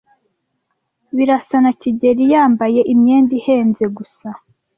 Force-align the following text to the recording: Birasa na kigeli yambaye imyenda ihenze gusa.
Birasa 1.15 1.57
na 1.63 1.71
kigeli 1.81 2.23
yambaye 2.33 2.81
imyenda 2.93 3.31
ihenze 3.39 3.85
gusa. 3.97 4.27